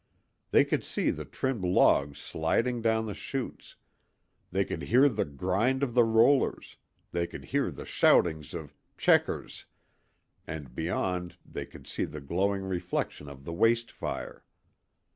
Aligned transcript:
They 0.49 0.65
could 0.65 0.83
see 0.83 1.11
the 1.11 1.25
trimmed 1.25 1.63
logs 1.63 2.17
sliding 2.17 2.81
down 2.81 3.05
the 3.05 3.13
shoots, 3.13 3.75
they 4.51 4.65
could 4.65 4.81
hear 4.81 5.07
the 5.07 5.25
grind 5.25 5.83
of 5.83 5.93
the 5.93 6.03
rollers, 6.03 6.77
they 7.11 7.27
could 7.27 7.45
hear 7.45 7.69
the 7.69 7.85
shoutings 7.85 8.55
of 8.55 8.73
"checkers"; 8.97 9.67
and 10.47 10.73
beyond 10.73 11.37
they 11.45 11.67
could 11.67 11.85
see 11.85 12.05
the 12.05 12.19
glowing 12.19 12.63
reflection 12.63 13.29
of 13.29 13.45
the 13.45 13.53
waste 13.53 13.91
fire. 13.91 14.43